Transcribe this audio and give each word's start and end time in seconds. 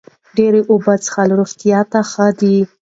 ډېرې 0.37 0.61
اوبه 0.69 0.93
څښل 1.03 1.29
روغتیا 1.39 1.79
ته 1.91 1.99
ښه 2.11 2.27
دي. 2.39 2.57